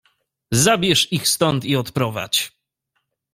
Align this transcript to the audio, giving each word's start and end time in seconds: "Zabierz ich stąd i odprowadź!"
"Zabierz 0.51 1.07
ich 1.11 1.27
stąd 1.27 1.65
i 1.65 1.75
odprowadź!" 1.75 2.51